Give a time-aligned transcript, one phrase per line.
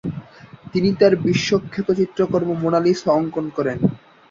[0.73, 3.77] তিনি তার বিশ্বখ্যাত চিত্রকর্ম মোনালিসা অঙ্কন করেন।